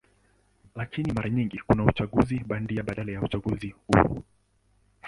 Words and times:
Lakini 0.75 1.11
mara 1.13 1.29
nyingi 1.29 1.57
kuna 1.67 1.83
uchaguzi 1.85 2.39
bandia 2.39 2.83
badala 2.83 3.11
ya 3.11 3.21
uchaguzi 3.21 3.75
huru. 3.87 4.23